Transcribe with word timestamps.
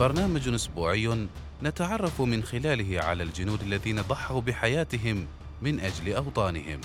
برنامج 0.00 0.48
أسبوعي 0.48 1.28
نتعرف 1.62 2.20
من 2.20 2.42
خلاله 2.42 3.02
على 3.02 3.22
الجنود 3.22 3.62
الذين 3.62 4.00
ضحوا 4.00 4.40
بحياتهم 4.40 5.26
من 5.62 5.80
أجل 5.80 6.12
أوطانهم. 6.14 6.80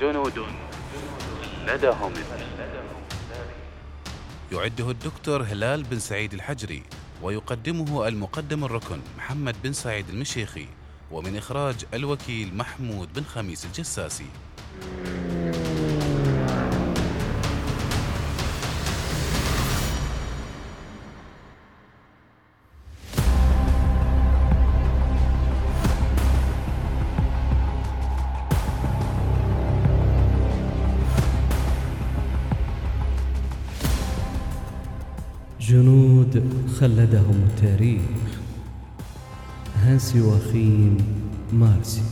جنود 0.00 0.38
لدهم. 1.66 2.12
يعده 4.52 4.90
الدكتور 4.90 5.42
هلال 5.42 5.82
بن 5.82 5.98
سعيد 5.98 6.34
الحجري 6.34 6.82
ويقدمه 7.22 8.08
المقدم 8.08 8.64
الركن 8.64 9.00
محمد 9.18 9.56
بن 9.64 9.72
سعيد 9.72 10.08
المشيخي 10.08 10.66
ومن 11.10 11.36
إخراج 11.36 11.84
الوكيل 11.94 12.56
محمود 12.56 13.12
بن 13.12 13.22
خميس 13.22 13.64
الجساسي. 13.64 14.26
جنود 35.70 36.42
خلدهم 36.80 37.42
التاريخ. 37.50 38.00
هانسي 39.82 40.20
وخيم 40.20 40.96
مارسي. 41.52 42.02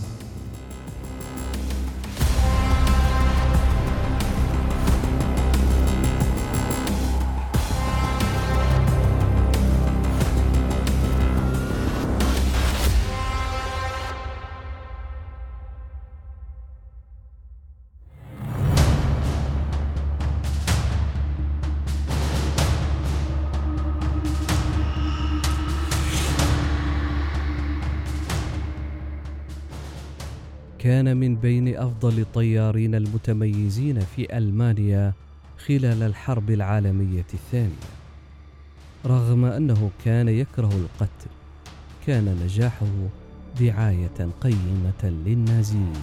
كان 30.89 31.17
من 31.17 31.37
بين 31.37 31.77
أفضل 31.77 32.19
الطيارين 32.19 32.95
المتميزين 32.95 34.01
في 34.01 34.39
ألمانيا 34.39 35.13
خلال 35.67 36.03
الحرب 36.03 36.51
العالمية 36.51 37.27
الثانية. 37.35 37.91
رغم 39.07 39.45
أنه 39.45 39.91
كان 40.05 40.29
يكره 40.29 40.73
القتل 40.73 41.31
كان 42.07 42.39
نجاحه 42.45 42.87
دعاية 43.61 44.29
قيمة 44.41 45.05
للنازيين. 45.05 46.03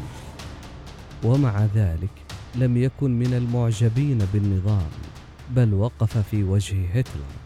ومع 1.24 1.66
ذلك 1.76 2.16
لم 2.56 2.78
يكن 2.78 3.20
من 3.20 3.34
المعجبين 3.34 4.18
بالنظام 4.34 4.92
بل 5.56 5.74
وقف 5.74 6.18
في 6.18 6.44
وجه 6.44 6.88
هتلر. 6.94 7.45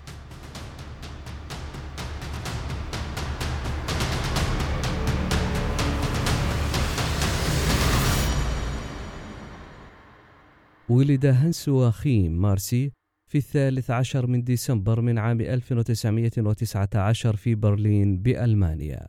ولد 10.90 11.26
هانس 11.26 11.70
يواخيم 11.70 12.42
مارسي 12.42 12.92
في 13.32 13.38
الثالث 13.38 13.92
عشر 13.92 14.28
من 14.28 14.44
ديسمبر 14.44 15.02
من 15.02 15.18
عام 15.18 15.42
1919 15.42 17.36
في 17.36 17.56
برلين 17.56 18.18
بألمانيا. 18.18 19.08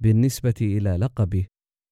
بالنسبة 0.00 0.54
إلى 0.60 0.90
لقبه، 0.90 1.46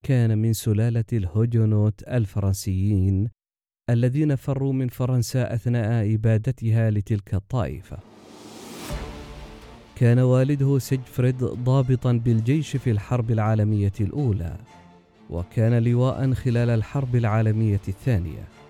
كان 0.07 0.39
من 0.39 0.53
سلالة 0.53 1.05
الهوجونوت 1.13 2.03
الفرنسيين 2.03 3.31
الذين 3.91 4.37
فروا 4.37 4.73
من 4.73 4.89
فرنسا 4.89 5.55
أثناء 5.55 6.15
إبادتها 6.15 6.91
لتلك 6.91 7.35
الطائفة. 7.35 7.99
كان 9.97 10.19
والده 10.19 10.79
سيجفريد 10.79 11.45
ضابطا 11.45 12.13
بالجيش 12.13 12.77
في 12.77 12.91
الحرب 12.91 13.31
العالمية 13.31 13.93
الأولى، 14.01 14.57
وكان 15.31 15.83
لواء 15.83 16.33
خلال 16.33 16.71
الحرب 16.71 17.17
العالمية 17.17 17.81
الثانية. 17.89 18.64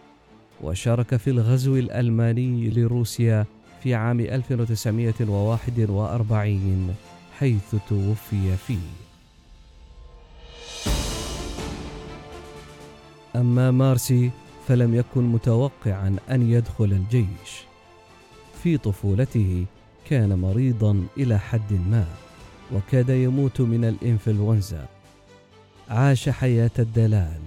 وشارك 0.62 1.16
في 1.16 1.30
الغزو 1.30 1.76
الألماني 1.76 2.70
لروسيا 2.70 3.46
في 3.82 3.94
عام 3.94 4.20
1941 4.20 6.94
حيث 7.38 7.74
توفي 7.88 8.56
فيه. 8.56 8.78
أما 13.36 13.70
مارسي 13.70 14.30
فلم 14.68 14.94
يكن 14.94 15.22
متوقعا 15.22 16.16
أن 16.30 16.50
يدخل 16.50 16.84
الجيش. 16.84 17.64
في 18.62 18.78
طفولته 18.78 19.64
كان 20.10 20.38
مريضا 20.38 21.06
إلى 21.16 21.38
حد 21.38 21.72
ما، 21.90 22.06
وكاد 22.72 23.08
يموت 23.08 23.60
من 23.60 23.84
الإنفلونزا. 23.84 24.86
عاش 25.88 26.28
حياة 26.28 26.70
الدلال 26.78 27.40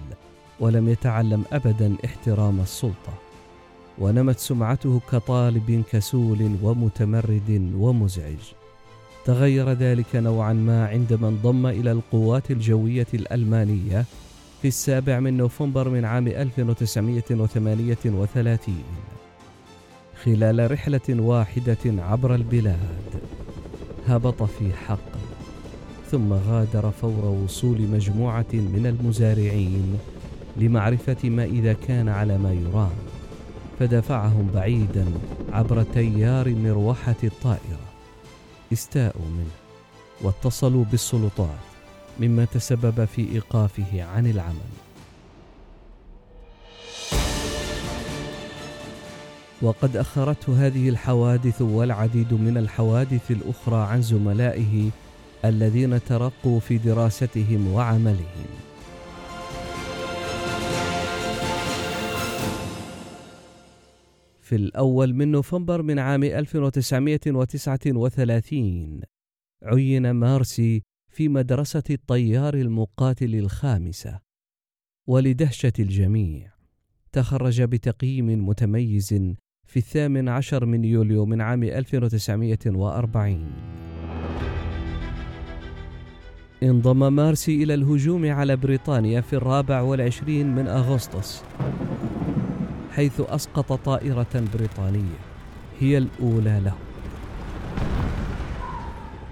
ولم 0.60 0.88
يتعلم 0.88 1.44
ابدا 1.52 1.96
احترام 2.04 2.60
السلطة 2.60 3.14
ونمت 3.98 4.38
سمعته 4.38 5.00
كطالب 5.12 5.82
كسول 5.92 6.50
ومتمرد 6.62 7.72
ومزعج. 7.76 8.38
تغير 9.24 9.72
ذلك 9.72 10.16
نوعا 10.16 10.52
ما 10.52 10.86
عندما 10.86 11.28
انضم 11.28 11.66
إلى 11.66 11.92
القوات 11.92 12.50
الجوية 12.50 13.06
الألمانية 13.14 14.04
في 14.62 14.68
السابع 14.68 15.20
من 15.20 15.36
نوفمبر 15.36 15.88
من 15.88 16.04
عام 16.04 16.28
1938 16.28 18.82
خلال 20.24 20.70
رحلة 20.70 21.00
واحدة 21.08 21.78
عبر 21.86 22.34
البلاد 22.34 23.20
هبط 24.08 24.42
في 24.42 24.72
حقل 24.72 25.18
ثم 26.10 26.32
غادر 26.32 26.90
فور 26.90 27.24
وصول 27.24 27.80
مجموعة 27.80 28.46
من 28.52 28.86
المزارعين 28.86 29.98
لمعرفة 30.58 31.28
ما 31.28 31.44
إذا 31.44 31.72
كان 31.72 32.08
على 32.08 32.38
ما 32.38 32.52
يرام 32.52 32.96
فدفعهم 33.78 34.50
بعيدا 34.54 35.06
عبر 35.52 35.82
تيار 35.82 36.54
مروحة 36.54 37.16
الطائرة. 37.24 37.88
استاءوا 38.72 39.26
منه 39.26 39.56
واتصلوا 40.22 40.84
بالسلطات 40.84 41.68
مما 42.20 42.44
تسبب 42.44 43.04
في 43.04 43.32
إيقافه 43.32 44.02
عن 44.02 44.26
العمل. 44.26 44.72
وقد 49.62 49.96
أخرته 49.96 50.66
هذه 50.66 50.88
الحوادث 50.88 51.62
والعديد 51.62 52.34
من 52.34 52.58
الحوادث 52.58 53.30
الأخرى 53.30 53.76
عن 53.76 54.02
زملائه 54.02 54.90
الذين 55.44 56.04
ترقوا 56.04 56.60
في 56.60 56.78
دراستهم 56.78 57.72
وعملهم. 57.72 58.67
في 64.48 64.56
الأول 64.56 65.14
من 65.14 65.30
نوفمبر 65.30 65.82
من 65.82 65.98
عام 65.98 66.24
1939 66.24 69.00
عين 69.62 70.10
مارسي 70.10 70.82
في 71.10 71.28
مدرسة 71.28 71.82
الطيار 71.90 72.54
المقاتل 72.54 73.34
الخامسة. 73.34 74.20
ولدهشة 75.08 75.72
الجميع. 75.78 76.52
تخرج 77.12 77.62
بتقييم 77.62 78.48
متميز 78.48 79.08
في 79.66 79.76
الثامن 79.76 80.28
عشر 80.28 80.66
من 80.66 80.84
يوليو 80.84 81.26
من 81.26 81.40
عام 81.40 81.62
1940 81.62 83.52
انضم 86.62 87.12
مارسي 87.12 87.62
إلى 87.62 87.74
الهجوم 87.74 88.30
على 88.30 88.56
بريطانيا 88.56 89.20
في 89.20 89.32
الرابع 89.32 89.80
والعشرين 89.80 90.54
من 90.54 90.68
أغسطس. 90.68 91.42
حيث 92.98 93.20
أسقط 93.20 93.72
طائرة 93.72 94.44
بريطانية. 94.54 95.18
هي 95.80 95.98
الأولى 95.98 96.60
له 96.64 96.74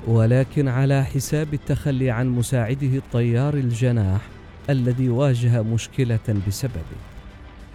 ولكن 0.07 0.69
على 0.69 1.05
حساب 1.05 1.55
التخلي 1.55 2.11
عن 2.11 2.29
مساعده 2.29 2.97
الطيار 2.97 3.55
الجناح 3.55 4.21
الذي 4.71 5.09
واجه 5.09 5.63
مشكلة 5.63 6.43
بسببه 6.49 6.99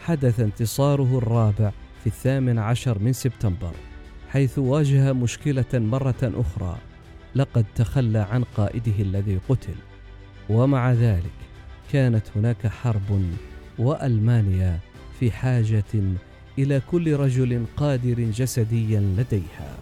حدث 0.06 0.40
انتصاره 0.40 1.18
الرابع 1.18 1.72
في 2.02 2.08
الثامن 2.08 2.60
عشر 2.60 3.00
من 3.00 3.14
سبتمبر 3.14 3.72
حيث 4.30 4.60
واجه 4.60 5.14
مشكلة 5.14 5.74
مرة 5.74 6.22
أخرى 6.24 6.78
لقد 7.36 7.66
تخلى 7.76 8.20
عن 8.20 8.44
قائده 8.44 9.00
الذي 9.00 9.40
قتل. 9.50 9.76
ومع 10.50 10.92
ذلك 10.92 11.38
كانت 11.94 12.24
هناك 12.36 12.68
حرب 12.68 13.22
وألمانيا 13.80 14.80
في 15.22 15.32
حاجة 15.32 15.84
إلى 16.60 16.82
كل 16.92 17.16
رجل 17.16 17.66
قادر 17.78 18.14
جسديا 18.14 19.00
لديها. 19.00 19.76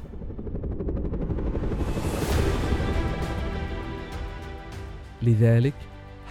لذلك 5.21 5.73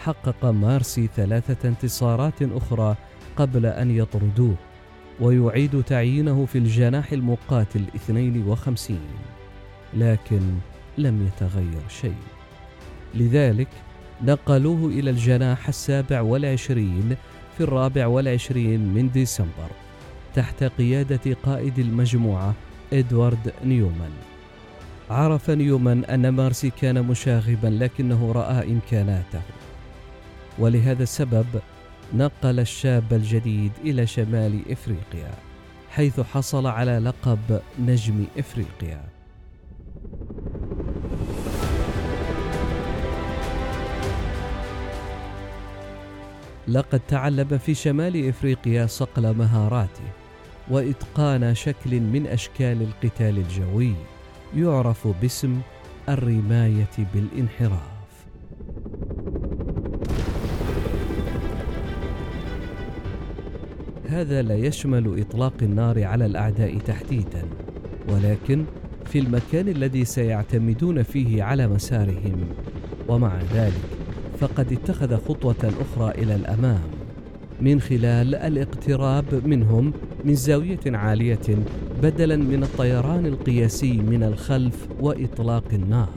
حقق 0.04 0.44
مارسي 0.44 1.08
ثلاثة 1.16 1.68
انتصارات 1.68 2.42
أخرى 2.42 2.96
قبل 3.36 3.66
أن 3.66 3.90
يطردوه 3.90 4.54
ويعيد 5.20 5.82
تعيينه 5.82 6.46
في 6.46 6.58
الجناح 6.58 7.12
المقاتل 7.12 7.84
52 7.96 8.98
لكن 9.94 10.40
لم 10.98 11.26
يتغير 11.26 11.88
شيء. 11.88 12.22
لذلك 13.14 13.68
نقلوه 14.22 14.90
إلى 14.90 15.10
الجناح 15.10 15.68
السابع 15.68 16.20
والعشرين 16.20 17.16
في 17.58 17.64
الرابع 17.64 18.06
والعشرين 18.06 18.80
من 18.80 19.10
ديسمبر 19.10 19.70
تحت 20.34 20.64
قيادة 20.64 21.36
قائد 21.42 21.78
المجموعة 21.78 22.54
إدوارد 22.92 23.52
نيومان. 23.64 24.10
عرف 25.10 25.50
نيومان 25.50 26.04
أن 26.04 26.28
مارسي 26.28 26.70
كان 26.70 27.04
مشاغبا 27.04 27.66
لكنه 27.66 28.32
رأى 28.32 28.72
إمكاناته. 28.72 29.40
ولهذا 30.58 31.02
السبب 31.02 31.46
نقل 32.14 32.60
الشاب 32.60 33.12
الجديد 33.12 33.72
إلى 33.84 34.06
شمال 34.06 34.60
إفريقيا 34.70 35.30
حيث 35.90 36.20
حصل 36.20 36.66
على 36.66 36.98
لقب 36.98 37.60
نجم 37.80 38.24
إفريقيا. 38.38 39.17
لقد 46.68 47.00
تعلم 47.08 47.58
في 47.58 47.74
شمال 47.74 48.28
إفريقيا 48.28 48.86
صقل 48.86 49.34
مهاراته 49.36 50.04
وإتقان 50.70 51.54
شكل 51.54 52.00
من 52.00 52.26
أشكال 52.26 52.82
القتال 52.82 53.38
الجوي 53.38 53.94
يعرف 54.56 55.08
باسم 55.22 55.60
الرماية 56.08 56.90
بالانحراف. 57.14 57.98
هذا 64.08 64.42
لا 64.42 64.54
يشمل 64.54 65.20
إطلاق 65.20 65.54
النار 65.62 66.04
على 66.04 66.26
الأعداء 66.26 66.78
تحديدا 66.78 67.44
ولكن 68.08 68.64
في 69.04 69.18
المكان 69.18 69.68
الذي 69.68 70.04
سيعتمدون 70.04 71.02
فيه 71.02 71.42
على 71.42 71.68
مسارهم 71.68 72.48
ومع 73.08 73.38
ذلك 73.54 73.97
فقد 74.40 74.72
اتخذ 74.72 75.16
خطوة 75.16 75.72
أخرى 75.80 76.10
إلى 76.10 76.34
الأمام 76.34 76.82
من 77.60 77.80
خلال 77.80 78.34
الاقتراب 78.34 79.46
منهم 79.46 79.92
من 80.24 80.34
زاوية 80.34 80.80
عالية 80.86 81.64
بدلا 82.02 82.36
من 82.36 82.62
الطيران 82.62 83.26
القياسي 83.26 83.92
من 83.92 84.22
الخلف 84.22 84.88
وإطلاق 85.00 85.64
النار. 85.72 86.08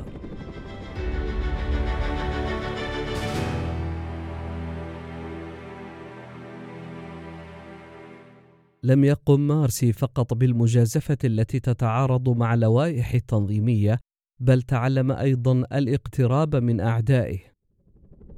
لم 8.83 9.03
يقم 9.03 9.39
مارسي 9.39 9.93
فقط 9.93 10.33
بالمجازفة 10.33 11.17
التي 11.23 11.59
تتعارض 11.59 12.29
مع 12.29 12.55
لوائح 12.55 13.13
التنظيمية، 13.13 13.99
بل 14.39 14.61
تعلم 14.61 15.11
أيضا 15.11 15.63
الاقتراب 15.73 16.55
من 16.55 16.79
أعدائه 16.79 17.50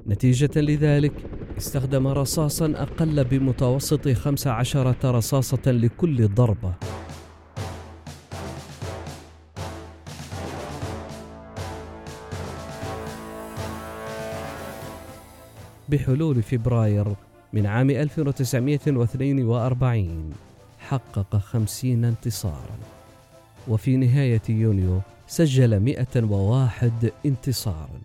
نتيجة 0.08 0.50
لذلك 0.56 1.14
استخدم 1.58 2.08
رصاصا 2.08 2.74
أقل 2.76 3.24
بمتوسط 3.24 4.10
15 4.10 4.96
رصاصة 5.06 5.72
لكل 5.72 6.28
ضربة. 6.28 6.74
بحلول 15.90 16.44
فبراير 16.44 17.16
من 17.54 17.66
عام 17.66 17.90
1942 17.90 20.34
حقق 20.80 21.38
50 21.38 22.06
انتصارا. 22.06 22.78
وفي 23.68 23.98
نهاية 23.98 24.42
يونيو 24.50 25.02
سجل 25.28 25.80
101 25.80 27.12
انتصارا. 27.26 28.00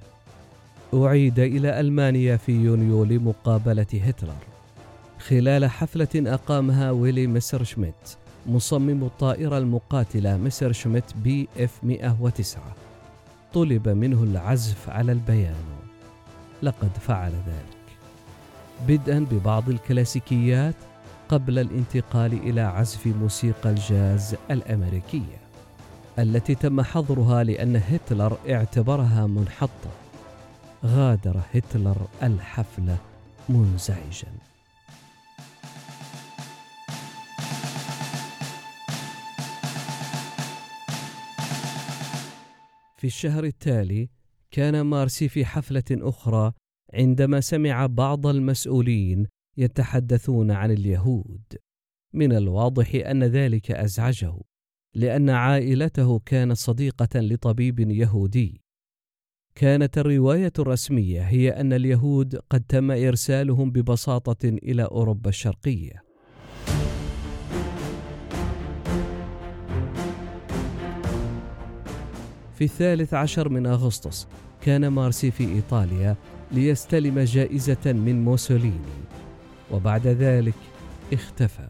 أعيد 0.94 1.38
إلى 1.38 1.80
ألمانيا 1.80 2.36
في 2.36 2.52
يونيو 2.52 3.04
لمقابلة 3.04 3.86
هتلر. 3.92 4.36
خلال 5.18 5.70
حفلة 5.70 6.08
أقامها 6.16 6.90
ويلي 6.90 7.26
ميسر 7.26 7.64
شميت 7.64 8.16
مصمم 8.46 9.04
الطائرة 9.04 9.58
المقاتلة 9.58 10.36
ميسر 10.36 10.72
شميت 10.72 11.04
بي 11.16 11.48
إف 11.58 11.78
109 11.82 12.62
طلب 13.54 13.88
منه 13.88 14.22
العزف 14.22 14.88
على 14.90 15.12
البيانو. 15.12 15.78
لقد 16.62 16.90
فعل 17.00 17.32
ذلك. 17.32 17.78
بدءا 18.88 19.26
ببعض 19.30 19.68
الكلاسيكيات 19.68 20.74
قبل 21.28 21.58
الانتقال 21.58 22.32
إلى 22.32 22.60
عزف 22.60 23.06
موسيقى 23.06 23.70
الجاز 23.70 24.34
الأمريكية 24.50 25.38
التي 26.18 26.54
تم 26.54 26.82
حظرها 26.82 27.44
لأن 27.44 27.76
هتلر 27.76 28.36
اعتبرها 28.50 29.26
منحطة. 29.26 29.90
غادر 30.84 31.40
هتلر 31.52 32.08
الحفله 32.22 32.98
منزعجا. 33.48 34.32
في 42.96 43.06
الشهر 43.06 43.44
التالي 43.44 44.08
كان 44.50 44.80
مارسي 44.80 45.28
في 45.28 45.44
حفلة 45.44 45.84
أخرى 45.90 46.52
عندما 46.94 47.40
سمع 47.40 47.86
بعض 47.86 48.26
المسؤولين 48.26 49.26
يتحدثون 49.56 50.50
عن 50.50 50.70
اليهود. 50.70 51.42
من 52.14 52.32
الواضح 52.32 52.94
أن 52.94 53.24
ذلك 53.24 53.70
أزعجه 53.70 54.34
لأن 54.94 55.30
عائلته 55.30 56.18
كانت 56.18 56.56
صديقة 56.56 57.20
لطبيب 57.20 57.80
يهودي. 57.80 58.67
كانت 59.58 59.98
الرواية 59.98 60.52
الرسمية 60.58 61.20
هي 61.20 61.50
أن 61.50 61.72
اليهود 61.72 62.40
قد 62.50 62.62
تم 62.68 62.90
إرسالهم 62.90 63.70
ببساطة 63.70 64.48
إلى 64.48 64.82
أوروبا 64.82 65.28
الشرقية. 65.28 66.02
في 72.54 72.64
الثالث 72.64 73.14
عشر 73.14 73.48
من 73.48 73.66
أغسطس 73.66 74.28
كان 74.60 74.88
مارسي 74.88 75.30
في 75.30 75.44
إيطاليا 75.44 76.16
ليستلم 76.52 77.18
جائزة 77.18 77.92
من 77.92 78.24
موسوليني 78.24 78.98
وبعد 79.70 80.06
ذلك 80.06 80.54
اختفى. 81.12 81.68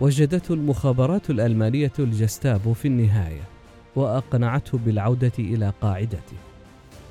وجدته 0.00 0.54
المخابرات 0.54 1.30
الألمانية 1.30 1.92
الجستابو 1.98 2.72
في 2.72 2.88
النهاية. 2.88 3.59
وأقنعته 3.96 4.78
بالعودة 4.78 5.32
إلى 5.38 5.72
قاعدته. 5.80 6.36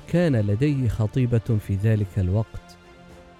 كان 0.08 0.36
لديه 0.36 0.88
خطيبة 0.88 1.58
في 1.66 1.74
ذلك 1.74 2.18
الوقت 2.18 2.76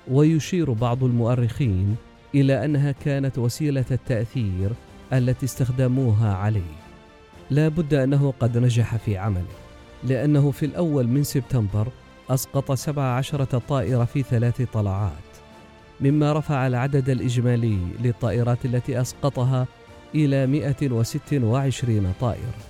ويشير 0.09 0.73
بعض 0.73 1.05
المؤرخين 1.05 1.97
إلى 2.35 2.65
أنها 2.65 2.93
كانت 2.93 3.39
وسيلة 3.39 3.85
التأثير 3.91 4.71
التي 5.13 5.47
استخدموها 5.47 6.35
عليه. 6.35 6.81
لا 7.51 7.69
بد 7.69 7.95
أنه 7.95 8.35
قد 8.41 8.59
نجح 8.59 8.97
في 8.97 9.19
عمله 9.19 9.45
لأنه 10.05 10.51
في 10.51 10.67
الأول 10.67 11.09
من 11.09 11.23
سبتمبر 11.23 11.89
أسقط 12.31 12.73
17 12.73 13.45
طائرة 13.45 14.05
في 14.05 14.23
ثلاث 14.23 14.63
طلعات 14.63 15.13
مما 16.01 16.33
رفع 16.33 16.67
العدد 16.67 17.09
الإجمالي 17.09 17.79
للطائرات 18.01 18.65
التي 18.65 19.01
أسقطها 19.01 19.67
إلى 20.15 20.47
126 20.47 22.13
طائرة. 22.21 22.70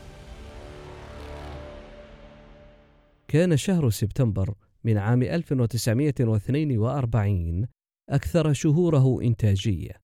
كان 3.30 3.56
شهر 3.56 3.90
سبتمبر 3.90 4.54
من 4.84 4.98
عام 4.98 5.22
1942 5.22 7.66
أكثر 8.10 8.52
شهوره 8.52 9.22
إنتاجية 9.22 10.00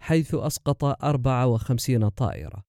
حيث 0.00 0.34
أسقط 0.34 0.84
54 0.84 2.08
طائرة 2.08 2.62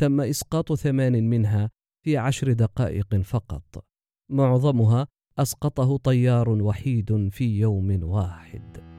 تم 0.00 0.20
إسقاط 0.20 0.72
ثمان 0.72 1.30
منها 1.30 1.70
في 2.04 2.16
عشر 2.16 2.52
دقائق 2.52 3.16
فقط. 3.16 3.84
معظمها 4.30 5.06
أسقطه 5.38 5.96
طيار 5.96 6.48
وحيد 6.48 7.28
في 7.28 7.58
يوم 7.58 8.02
واحد. 8.02 8.94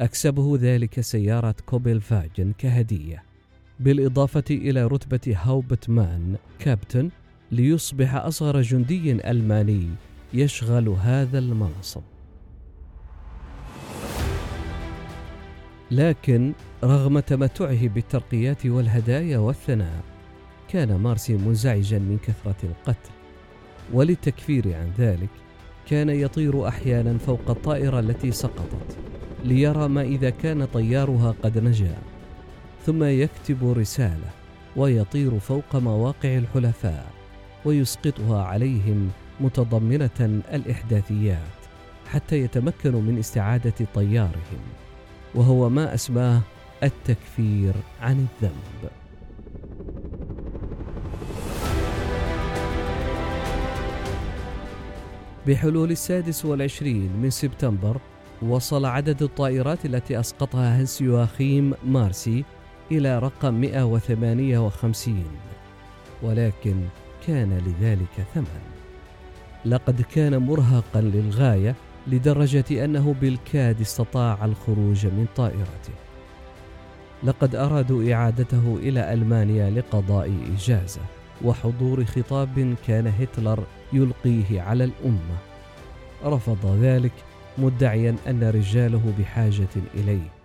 أكسبه 0.00 0.56
ذلك 0.56 1.00
سيارة 1.00 1.54
كوبل 1.66 2.00
فاجن 2.00 2.52
كهدية. 2.52 3.27
بالإضافة 3.80 4.44
إلى 4.50 4.86
رتبة 4.86 5.36
هاوبت 5.36 5.90
مان 5.90 6.36
كابتن 6.58 7.10
ليصبح 7.52 8.14
أصغر 8.14 8.60
جندي 8.60 9.30
ألماني 9.30 9.88
يشغل 10.34 10.88
هذا 10.88 11.38
المنصب. 11.38 12.02
لكن 15.90 16.52
رغم 16.84 17.18
تمتعه 17.18 17.88
بالترقيات 17.88 18.66
والهدايا 18.66 19.38
والثناء 19.38 20.04
كان 20.68 20.96
مارسي 20.96 21.36
منزعجا 21.36 21.98
من 21.98 22.18
كثرة 22.22 22.56
القتل. 22.64 23.10
وللتكفير 23.92 24.74
عن 24.74 24.90
ذلك 24.98 25.28
كان 25.86 26.08
يطير 26.08 26.68
أحيانا 26.68 27.18
فوق 27.18 27.50
الطائرة 27.50 28.00
التي 28.00 28.32
سقطت 28.32 28.96
ليرى 29.44 29.88
ما 29.88 30.02
إذا 30.02 30.30
كان 30.30 30.64
طيارها 30.64 31.34
قد 31.42 31.58
نجا. 31.58 31.98
ثم 32.88 33.04
يكتب 33.04 33.78
رسالة 33.78 34.30
ويطير 34.76 35.38
فوق 35.38 35.76
مواقع 35.76 36.38
الحلفاء 36.38 37.06
ويسقطها 37.64 38.42
عليهم 38.42 39.10
متضمنة 39.40 40.42
الإحداثيات 40.54 41.58
حتى 42.06 42.38
يتمكنوا 42.40 43.00
من 43.00 43.18
استعادة 43.18 43.86
طيارهم 43.94 44.60
وهو 45.34 45.68
ما 45.68 45.94
أسماه 45.94 46.40
التكفير 46.82 47.72
عن 48.00 48.26
الذنب. 48.42 48.90
بحلول 55.46 55.90
السادس 55.90 56.44
والعشرين 56.44 57.10
من 57.22 57.30
سبتمبر 57.30 58.00
وصل 58.42 58.84
عدد 58.84 59.22
الطائرات 59.22 59.84
التي 59.84 60.20
أسقطها 60.20 60.80
هنس 60.80 61.00
يواخيم 61.00 61.74
مارسي 61.86 62.44
إلى 62.92 63.18
رقم 63.18 63.54
158 63.54 65.24
ولكن 66.22 66.76
كان 67.26 67.58
لذلك 67.58 68.26
ثمن. 68.34 68.60
لقد 69.64 70.02
كان 70.02 70.36
مرهقا 70.36 71.00
للغاية 71.00 71.74
لدرجة 72.06 72.84
أنه 72.84 73.14
بالكاد 73.20 73.80
استطاع 73.80 74.44
الخروج 74.44 75.06
من 75.06 75.26
طائرته. 75.36 75.94
لقد 77.24 77.54
أرادوا 77.54 78.12
إعادته 78.12 78.78
إلى 78.82 79.12
ألمانيا 79.12 79.70
لقضاء 79.70 80.32
إجازة 80.56 81.00
وحضور 81.44 82.04
خطاب 82.04 82.74
كان 82.86 83.06
هتلر 83.06 83.64
يلقيه 83.92 84.60
على 84.60 84.84
الأمة. 84.84 85.38
رفض 86.24 86.78
ذلك 86.82 87.12
مدعيا 87.58 88.16
أن 88.28 88.44
رجاله 88.44 89.12
بحاجة 89.18 89.68
إليه. 89.94 90.37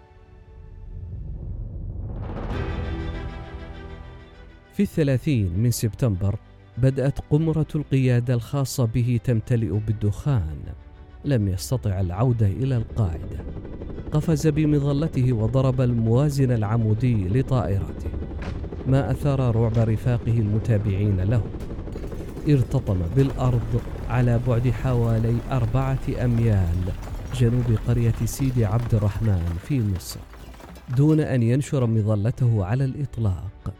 في 4.73 4.83
الثلاثين 4.83 5.59
من 5.59 5.71
سبتمبر 5.71 6.35
بدأت 6.77 7.19
قمرة 7.29 7.67
القيادة 7.75 8.33
الخاصة 8.33 8.85
به 8.85 9.19
تمتلئ 9.23 9.79
بالدخان. 9.87 10.57
لم 11.25 11.47
يستطع 11.47 11.99
العودة 11.99 12.47
إلى 12.47 12.77
القاعدة. 12.77 13.37
قفز 14.11 14.47
بمظلته 14.47 15.33
وضرب 15.33 15.81
الموازن 15.81 16.51
العمودي 16.51 17.27
لطائرته. 17.27 18.09
ما 18.87 19.11
أثار 19.11 19.55
رعب 19.55 19.77
رفاقه 19.77 20.39
المتابعين 20.39 21.21
له. 21.21 21.43
ارتطم 22.49 22.97
بالأرض 23.15 23.81
على 24.09 24.39
بعد 24.47 24.69
حوالي 24.69 25.37
أربعة 25.51 26.23
أميال 26.23 26.77
جنوب 27.35 27.77
قرية 27.87 28.15
سيدي 28.25 28.65
عبد 28.65 28.95
الرحمن 28.95 29.57
في 29.67 29.81
مصر 29.81 30.19
دون 30.97 31.19
أن 31.19 31.43
ينشر 31.43 31.85
مظلته 31.85 32.65
على 32.65 32.85
الإطلاق. 32.85 33.73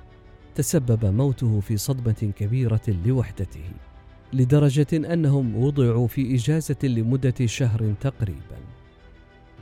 تسبب 0.55 1.05
موته 1.05 1.60
في 1.60 1.77
صدمة 1.77 2.31
كبيرة 2.38 2.81
لوحدته 3.05 3.72
لدرجة 4.33 4.88
أنهم 4.93 5.55
وضعوا 5.55 6.07
في 6.07 6.36
إجازة 6.36 6.75
لمدة 6.83 7.45
شهر 7.45 7.93
تقريبا. 8.01 8.57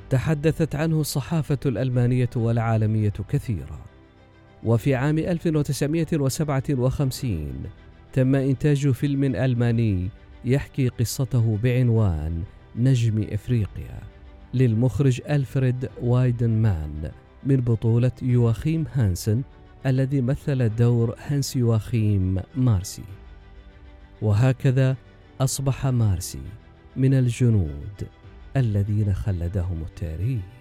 تحدثت 0.09 0.75
عنه 0.75 1.01
الصحافة 1.01 1.59
الألمانية 1.65 2.29
والعالمية 2.35 3.13
كثيرا. 3.29 3.79
وفي 4.63 4.95
عام 4.95 5.17
1957 5.17 7.63
تم 8.13 8.35
إنتاج 8.35 8.89
فيلم 8.89 9.23
ألماني 9.23 10.09
يحكي 10.45 10.87
قصته 10.87 11.57
بعنوان 11.63 12.43
نجم 12.75 13.25
إفريقيا 13.31 13.99
للمخرج 14.53 15.21
ألفريد 15.29 15.89
وايدنمان 16.01 17.11
من 17.43 17.55
بطولة 17.55 18.11
يواخيم 18.21 18.85
هانسن 18.93 19.41
الذي 19.85 20.21
مثل 20.21 20.75
دور 20.75 21.15
هانس 21.27 21.55
يواخيم 21.55 22.41
مارسي. 22.55 23.03
وهكذا 24.21 24.95
أصبح 25.41 25.87
مارسي 25.87 26.41
من 26.95 27.13
الجنود 27.13 28.07
الذين 28.57 29.13
خلدهم 29.13 29.81
التاريخ. 29.81 30.60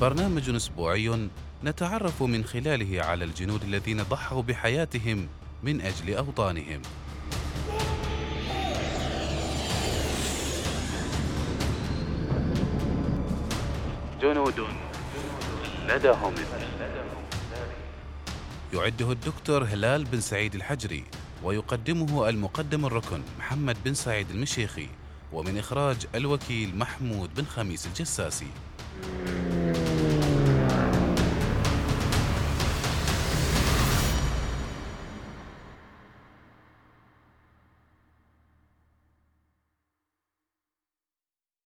برنامج 0.00 0.50
أسبوعي 0.50 1.28
نتعرف 1.64 2.22
من 2.22 2.44
خلاله 2.44 3.04
على 3.04 3.24
الجنود 3.24 3.62
الذين 3.62 4.02
ضحوا 4.02 4.42
بحياتهم 4.42 5.28
من 5.62 5.80
أجل 5.80 6.14
أوطانهم. 6.14 6.82
جنود 14.22 14.66
لدهم. 15.88 16.34
يعده 18.74 19.12
الدكتور 19.12 19.64
هلال 19.64 20.04
بن 20.04 20.20
سعيد 20.20 20.54
الحجري 20.54 21.04
ويقدمه 21.44 22.28
المقدم 22.28 22.86
الركن 22.86 23.22
محمد 23.38 23.76
بن 23.84 23.94
سعيد 23.94 24.30
المشيخي 24.30 24.88
ومن 25.32 25.58
إخراج 25.58 25.96
الوكيل 26.14 26.78
محمود 26.78 27.34
بن 27.34 27.44
خميس 27.44 27.86
الجساسي. 27.86 28.50